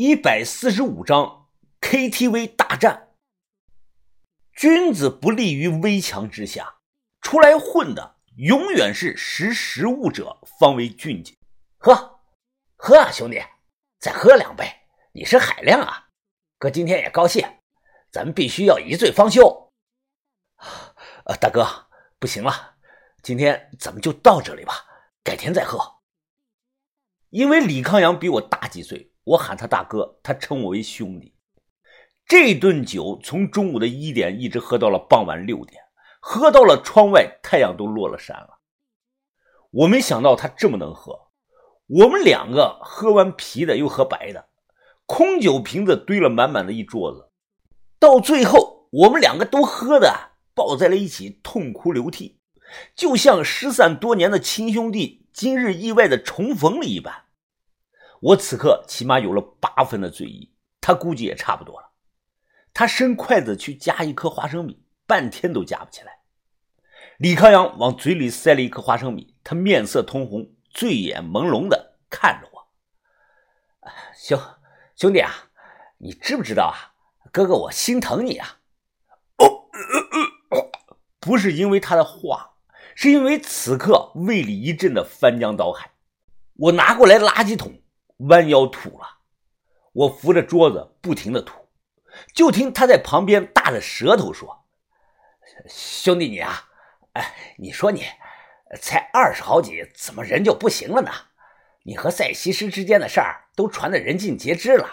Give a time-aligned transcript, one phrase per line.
[0.00, 1.48] 一百四十五章
[1.80, 3.08] KTV 大战。
[4.52, 6.76] 君子不立于危墙之下，
[7.20, 11.36] 出来混的永远是识时务者方为俊杰。
[11.78, 12.20] 喝，
[12.76, 13.42] 喝啊，兄弟，
[13.98, 14.72] 再喝两杯。
[15.10, 16.10] 你是海量啊，
[16.58, 17.44] 哥今天也高兴，
[18.12, 19.72] 咱们必须要一醉方休。
[21.24, 21.88] 呃，大哥，
[22.20, 22.76] 不行了，
[23.20, 24.74] 今天咱们就到这里吧，
[25.24, 25.96] 改天再喝。
[27.30, 29.12] 因为李康阳比我大几岁。
[29.28, 31.34] 我喊他大哥，他称我为兄弟。
[32.26, 35.82] 这顿酒从中午的一点一直喝到了傍晚六点，
[36.18, 38.58] 喝到了窗外太阳都落了山了。
[39.70, 41.28] 我没想到他这么能喝。
[41.88, 44.48] 我们两个喝完啤的又喝白的，
[45.04, 47.30] 空酒瓶子堆了满满的一桌子。
[47.98, 52.40] 到最后，我们两个都喝的抱在了一起，痛哭流涕，
[52.94, 57.24] 就像失散多年的亲兄弟今日意外的重逢了一般。
[58.20, 61.90] 我此刻起码有了八分的醉意，他估计也差不多了。
[62.74, 66.18] 他伸筷子去夹一颗花生米，半天都夹不起来。
[67.18, 72.68] 李康阳往嘴里塞了一颗花生米，他面色通红，醉眼朦胧的看着我
[74.16, 74.40] ：“兄
[74.96, 75.50] 兄弟啊，
[75.98, 76.94] 你知不知道啊？
[77.32, 78.58] 哥哥我心疼你啊！”
[79.38, 79.68] 哦，
[81.20, 82.54] 不是因为他的话，
[82.94, 85.92] 是因为此刻胃里一阵的翻江倒海。
[86.54, 87.80] 我拿过来垃圾桶。
[88.18, 89.18] 弯腰吐了，
[89.92, 91.68] 我扶着桌子不停的吐，
[92.34, 94.64] 就听他在旁边大着舌头说
[95.68, 96.68] ：“兄弟你啊，
[97.12, 98.04] 哎，你说你
[98.80, 101.12] 才二十好几，怎么人就不行了呢？
[101.84, 104.88] 你和赛西施之间的事儿都传得人尽皆知了。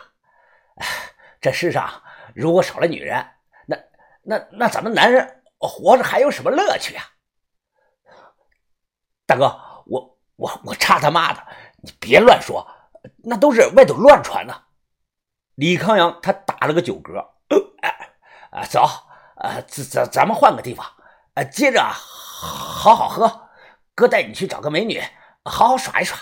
[1.42, 2.04] 这世上
[2.36, 3.26] 如果少了女人，
[3.66, 3.78] 那
[4.22, 7.04] 那那咱们男人活着还有什么乐趣啊？
[9.26, 9.46] 大哥，
[9.88, 11.44] 我我我差他妈的，
[11.78, 12.66] 你别乱说。”
[13.24, 14.64] 那都是外头乱传的。
[15.56, 17.26] 李康阳他打了个酒嗝，
[17.82, 17.90] 哎
[18.52, 18.82] 啊，走，
[19.36, 20.86] 啊，咱咱咱们换个地方，
[21.34, 23.50] 啊，接着好好喝。
[23.94, 25.02] 哥带你去找个美女，
[25.46, 26.18] 好好耍一耍。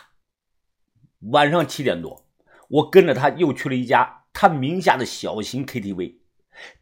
[1.32, 2.28] 晚上七点多，
[2.70, 6.20] 我跟着他又去了一家他名下的小型 KTV。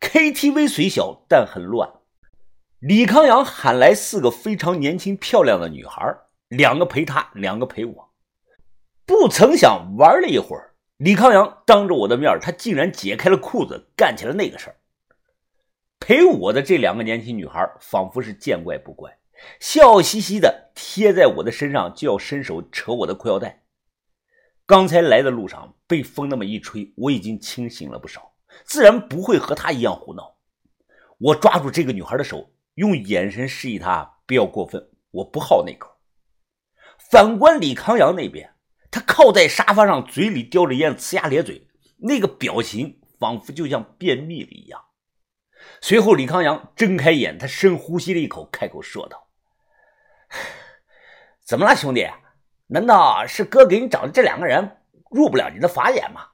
[0.01, 1.89] KTV 虽小，但很乱。
[2.79, 6.17] 李康阳喊来四个非常年轻漂亮的女孩，
[6.49, 8.10] 两个陪他，两个陪我。
[9.11, 14.77] 不曾想玩了一会儿，李康阳当着我的面，他竟然解开了裤子，干起了那个事儿。
[15.99, 19.17] 陪我的这两个年轻女孩仿佛是见怪不怪，
[19.59, 23.63] 笑嘻嘻的贴在我的身上，就要伸手扯我的裤腰带。
[24.65, 28.31] 刚才来的路上被风那么一吹，我已经清醒了不少，
[28.63, 30.37] 自然不会和她一样胡闹。
[31.17, 35.91] 我抓住这个女孩的手，用眼神示意她不要过分，我不好那口。
[36.97, 38.49] 反观李康阳那边。
[38.91, 41.65] 他靠在沙发上，嘴里叼着烟，呲牙咧嘴，
[41.97, 44.83] 那个表情仿佛就像便秘了一样。
[45.79, 49.29] 随后，李康阳睁开眼，他深呼吸了一口，开口说道
[51.45, 52.05] ：“怎么了，兄弟？
[52.67, 54.77] 难道是哥给你找的这两个人
[55.09, 56.27] 入不了你的法眼吗？”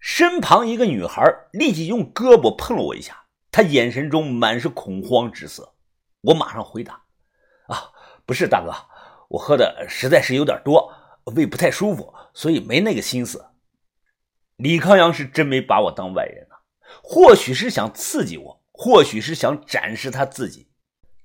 [0.00, 1.22] 身旁一个女孩
[1.52, 5.74] 立即用胳膊碰了我一下，她眼神中满是恐慌之色。
[6.22, 7.02] 我马上回答
[7.68, 7.90] ：“啊，
[8.24, 8.72] 不是大哥，
[9.28, 10.90] 我喝的实在是有点多。”
[11.24, 13.46] 胃不太舒服，所以没那个心思。
[14.56, 16.60] 李康阳是真没把我当外人啊，
[17.02, 20.68] 或许是想刺激我，或许是想展示他自己。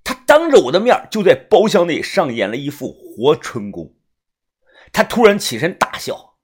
[0.04, 3.94] 他当着我的面就在包厢内上演了一副活春宫。
[4.94, 6.36] 他突然起身大笑：“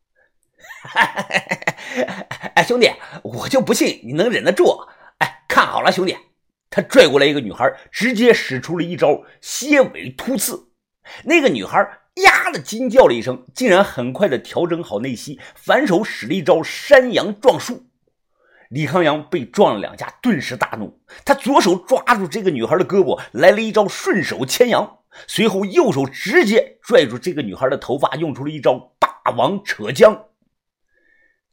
[2.55, 2.91] 哎，兄弟，
[3.23, 4.85] 我就不信你能忍得住！
[5.19, 6.17] 哎，看好了，兄弟！”
[6.69, 10.71] 他拽过来一个女孩，直接使出了一招蝎尾突刺。
[11.23, 12.00] 那个女孩。
[12.15, 17.85] 呀的惊叫了一声，竟然很快的调整好内息，反手使了一招山羊撞树。
[18.69, 30.25] 李康阳被撞了两下，顿时大怒，他左手抓住这个女孩的胳膊，来了一招顺手牵羊，随后右手直接拽住这个女孩的头发，用出了一招霸王扯缰。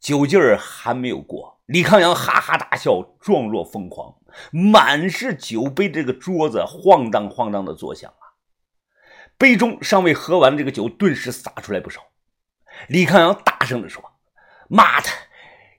[0.00, 4.14] 酒劲儿还没有过，李康阳哈哈大笑，状若疯狂，
[4.52, 8.27] 满是酒杯，这个桌子晃荡晃荡的作响啊。
[9.38, 12.02] 杯中尚未喝完的，这个酒顿时洒出来不少。
[12.88, 14.02] 李康阳大声地说
[14.68, 15.08] ：“妈的，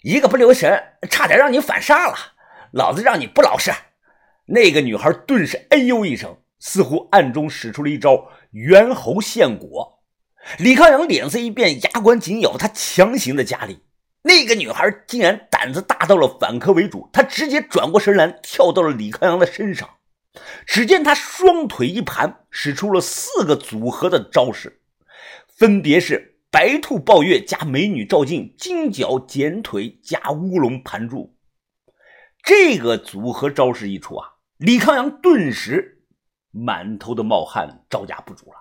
[0.02, 2.16] 一个不留神，差点让你反杀了！
[2.72, 3.72] 老子让你不老实！”
[4.48, 10.00] 那个女孩顿时哎呦一声，似乎暗中使出了一招猿猴献果。
[10.58, 13.84] 李康阳脸色一变，牙关紧咬，他强行的加力。
[14.22, 19.90] 那个女孩竟然胆子大到了反客为主，她直接转过身来，跳到了李康阳的身上。
[20.66, 24.82] 只见他双腿一盘，使出了四个组合的招式，
[25.48, 31.36] 分别是白兔抱月加美女照镜，金角剪腿加乌龙盘柱。
[32.44, 36.04] 这个组合招式一出啊，李康阳顿时
[36.52, 38.54] 满头的冒汗，招架不住了。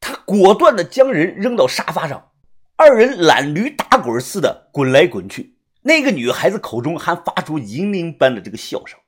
[0.00, 2.30] 他果断的将人扔到沙发上，
[2.76, 5.58] 二人懒驴打滚似的滚来滚去。
[5.82, 8.98] 那个女孩子口中还发出银铃般的这个笑声，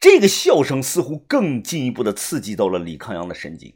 [0.00, 3.74] 这个笑声似乎更进一步的刺激到了李康阳的神经。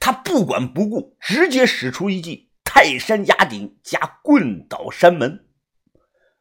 [0.00, 5.46] 他不管不顾，直接使出一记泰山压顶加棍倒山门。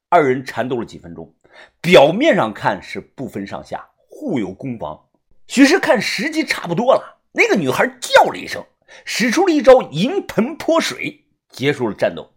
[0.10, 1.36] 二人缠斗了几分钟，
[1.80, 5.00] 表面上看是不分上下，互有攻防。
[5.48, 8.66] 许是看时机差不多了，那个女孩叫了一声，
[9.06, 12.34] 使出了一招银盆泼水，结束了战斗。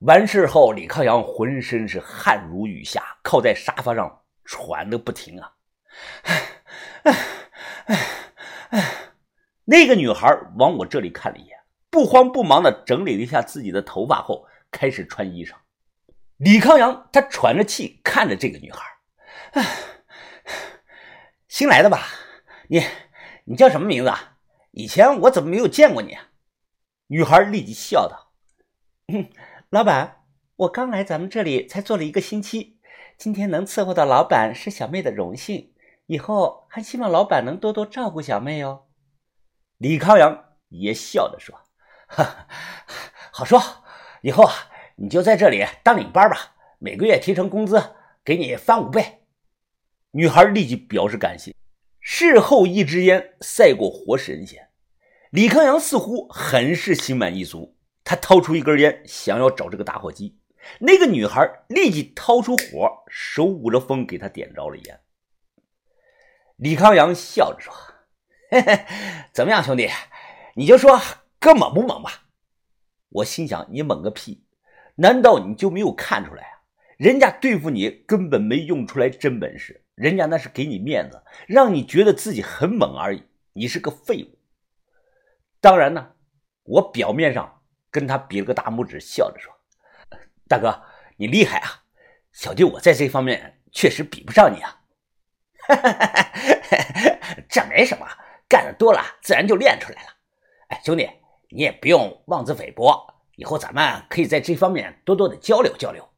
[0.00, 5.52] 完事后，李康阳浑身是汗如雨下，靠在沙发上喘的不停啊！
[9.64, 11.58] 那个女孩往我这里看了一眼，
[11.90, 15.54] 不慌不忙的整理了一下自己的头发后，开始穿衣裳。
[16.36, 18.82] 李康阳他喘着气看着这个女孩，
[21.48, 22.06] 新来的吧？
[22.68, 22.84] 你
[23.44, 24.36] 你叫什么名字啊？
[24.72, 26.12] 以前我怎么没有见过你？
[26.12, 26.28] 啊
[27.08, 28.32] 女孩立即笑道
[29.12, 29.30] ：“嗯。”
[29.68, 30.22] 老板，
[30.56, 32.73] 我刚来咱们这里才做了一个星期，
[33.16, 35.72] 今天能伺候到老板是小妹的荣幸，
[36.06, 38.86] 以后还希望老板能多多照顾小妹哦。
[39.78, 41.54] 李康阳也笑着说
[42.08, 42.48] ：“哈，
[43.32, 43.60] 好说，
[44.22, 44.52] 以后啊
[44.96, 47.82] 你就在这里当领班吧，每个月提成工资
[48.24, 49.22] 给你翻五倍。”
[50.12, 51.54] 女孩立即表示感谢。
[52.00, 54.68] 事后一支烟赛过活神仙，
[55.30, 57.78] 李康阳似乎很是心满意足。
[58.04, 60.38] 他掏出一根烟，想要找这个打火机。
[60.80, 65.00] 那个女孩立即掏出火，手捂着风给他点着了烟。
[66.56, 67.72] 李康阳笑着说
[68.50, 68.86] ：“嘿嘿，
[69.32, 69.88] 怎么样，兄弟？
[70.54, 71.00] 你就说
[71.38, 72.24] 哥猛不猛吧？”
[73.10, 74.44] 我心想：“你猛个屁！
[74.96, 76.62] 难道你就没有看出来啊？
[76.96, 83.22] 人家对付你根本没用出来真本事，人家那是给你面子，让你觉得自己很猛而已。
[83.52, 84.38] 你是个废物。
[85.60, 86.12] 当然呢，
[86.64, 87.60] 我表面上……”
[87.94, 89.53] 跟他比了个大拇指，笑着说
[90.48, 90.82] ：“大哥，
[91.16, 91.84] 你厉害啊！
[92.32, 94.80] 小弟我在这方面确实比不上你啊。
[97.48, 98.06] 这没什么，
[98.48, 100.08] 干的多了自然就练出来了。
[100.68, 101.08] 哎，兄弟，
[101.50, 106.08] 你也不用妄自菲薄，以后咱们可以在这方面多多的交流交流。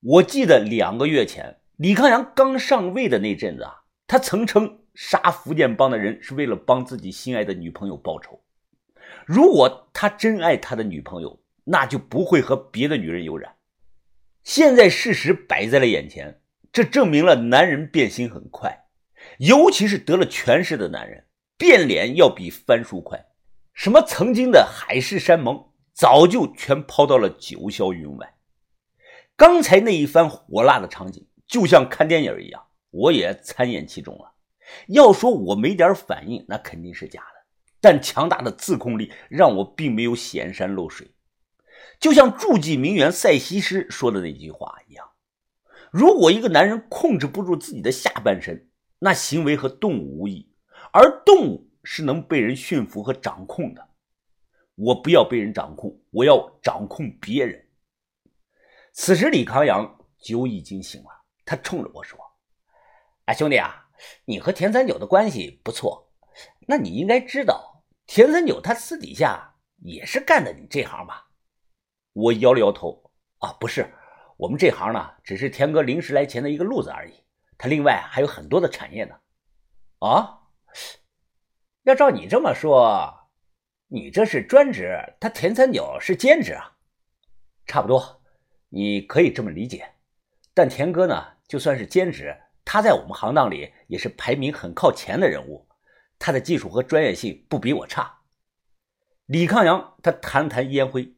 [0.00, 8.42] 我记得两个月前李康阳刚上位的那阵子啊，他曾称杀福建帮的人是为了帮自己心爱的女朋友报仇。”
[9.24, 13.54] 如果他真爱他的女朋友，那就不会和别的女人有染。
[14.42, 16.40] 现在事实摆在了眼前，
[16.72, 18.86] 这证明了男人变心很快，
[19.38, 21.26] 尤其是得了权势的男人，
[21.56, 23.26] 变脸要比翻书快。
[23.74, 28.34] 什么曾经的海誓山盟，早就全抛到了九霄云外。
[29.36, 34.32] 刚才那一番火辣的场景，就像看电影一样，我也参演其中了。
[34.88, 37.46] 要说我没点反应，那肯定是假的。
[37.80, 41.08] 但强大的自控力让我并没有显山露水，
[41.98, 45.10] 就像诸暨名媛赛西施说的那句话一样：
[45.90, 50.52] 如果一个男人控制不住自己的下半身，那行为和动物无异，
[50.92, 53.88] 而动物是能被人驯服和掌控的。
[54.74, 57.66] 我不要被人掌控，我要掌控别人。
[58.92, 61.08] 此时，李康阳酒已经醒了，
[61.44, 62.18] 他冲着我说
[63.24, 63.88] ：“哎，兄弟啊，
[64.26, 66.12] 你和田三九的关系不错，
[66.66, 71.25] 那你应该知道。”田三九他私底下也是干的你这行吧？
[72.16, 73.92] 我摇了摇头，啊，不是，
[74.38, 77.12] 我们这行呢，只是田哥临时来钱的一个路子而已。
[77.58, 79.14] 他另外还有很多的产业呢。
[79.98, 80.40] 啊，
[81.82, 83.28] 要照你这么说，
[83.88, 86.78] 你这是专职，他田三九是兼职啊？
[87.66, 88.22] 差不多，
[88.70, 89.86] 你可以这么理解。
[90.54, 95.68] 但田哥呢，就算是兼职，他在我们行当里也是排名很靠前的人物。
[96.18, 98.22] 他的技术和专业性不比我差。
[99.26, 101.15] 李康阳他弹了弹烟灰，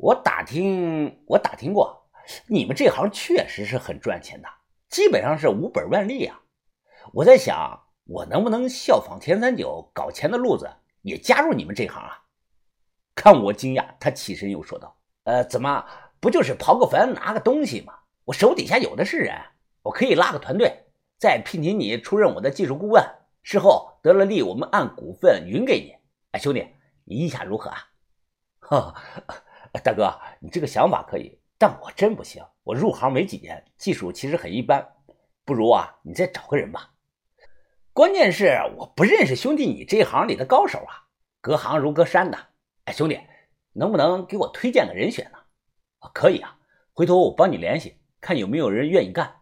[0.00, 2.08] 我打听我打听过，
[2.46, 4.48] 你们这行确实是很赚钱的，
[4.88, 6.40] 基本上是无本万利啊。
[7.12, 10.70] 我在想，我能不能效仿田三九搞钱的路子，
[11.02, 12.22] 也加入你们这行啊？
[13.14, 15.84] 看我惊讶，他起身又说道：“呃，怎么
[16.18, 17.92] 不就是刨个坟拿个东西吗？
[18.24, 19.36] 我手底下有的是人，
[19.82, 20.86] 我可以拉个团队，
[21.18, 23.04] 再聘请你出任我的技术顾问。”
[23.42, 25.94] 事后得了利，我们按股份匀给你。
[26.30, 26.66] 哎，兄弟，
[27.04, 27.86] 你意下如何啊？
[28.60, 28.94] 哈，
[29.82, 32.44] 大哥，你这个想法可以，但我真不行。
[32.62, 34.86] 我入行没几年，技术其实很一般。
[35.44, 36.90] 不如啊，你再找个人吧。
[37.92, 41.08] 关键是我不认识兄弟你这行里的高手啊。
[41.40, 42.38] 隔行如隔山呐。
[42.84, 43.18] 哎，兄弟，
[43.72, 45.38] 能不能给我推荐个人选呢？
[46.00, 46.58] 啊，可以啊，
[46.92, 49.40] 回头我帮你联系，看有没有人愿意干。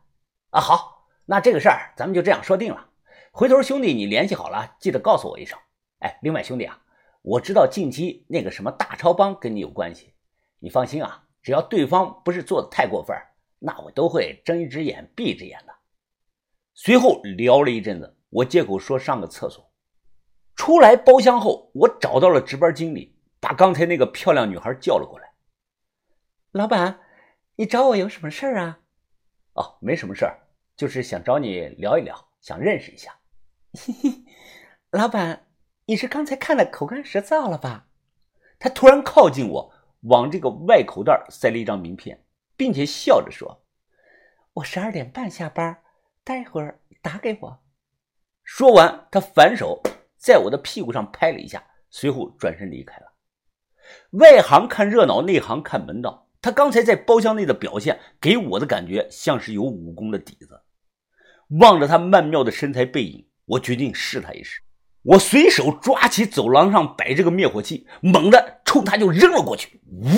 [0.50, 2.88] 啊，好，那这个事儿咱们就这样说定了。
[3.32, 5.58] 回头兄弟你联系好了，记得告诉我一声。
[5.98, 6.80] 哎，另外兄弟啊，
[7.22, 10.14] 我知道近期那个什么大超帮跟你有关系，
[10.60, 13.16] 你放心啊，只要对方不是做的太过分，
[13.58, 15.74] 那我都会睁一只眼闭一只眼的。
[16.74, 19.72] 随后聊了一阵子，我借口说上个厕所，
[20.54, 25.32] 出来包厢后，我找到了值班经理，把刚才那个漂亮女孩叫了过来。
[26.52, 27.00] 老板，
[27.56, 28.80] 你找我有什么事儿啊？
[29.54, 30.38] 哦，没什么事儿，
[30.76, 33.18] 就是想找你聊一聊，想认识一下。
[33.74, 34.24] 嘿嘿，
[34.90, 35.46] 老板，
[35.86, 37.88] 你是刚才看了口干舌燥了吧？
[38.60, 42.24] 他突然靠近我，往这个外口袋塞了一张名片，
[42.56, 43.64] 并且笑着说
[44.54, 45.82] ：“我十二点半下班。”
[46.24, 47.58] 待会儿打给我。
[48.44, 49.82] 说完，他反手
[50.18, 53.06] 在我的屁股上拍了一下，随后转身离开了。
[54.10, 56.28] 外行看热闹，内行看门道。
[56.42, 60.62] 他刚才在包厢内的表现，给我的感觉像是有武功的底子。
[61.60, 64.60] 望着他曼妙的身材背影，我决定试他一试。
[65.02, 69.80] 我随手抓起走廊上摆着个灭火器，猛地冲他就扔了过去。
[69.90, 70.08] 呜！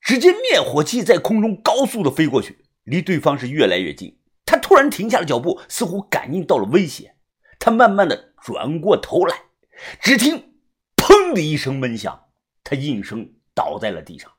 [0.00, 4.18] 只见灭火器在空中高速的飞过去，离对方是越来越近。
[4.46, 7.16] 他突然停下了脚步，似乎感应到了危险。
[7.58, 9.36] 他慢慢的转过头来，
[10.00, 10.54] 只听
[10.96, 12.28] “砰”的一声闷响，
[12.64, 14.30] 他应声倒在了地上。